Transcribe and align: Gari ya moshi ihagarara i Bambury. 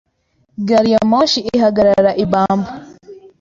Gari 0.67 0.89
ya 0.93 1.01
moshi 1.11 1.39
ihagarara 1.55 2.11
i 2.23 2.25
Bambury. 2.31 2.73